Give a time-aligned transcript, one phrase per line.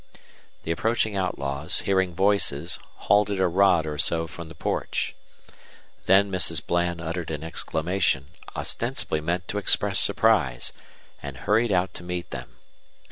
[0.63, 5.15] The approaching outlaws, hearing voices, halted a rod or so from the porch.
[6.07, 6.65] Then Mrs.
[6.65, 10.73] Bland uttered an exclamation, ostensibly meant to express surprise,
[11.21, 12.55] and hurried out to meet them.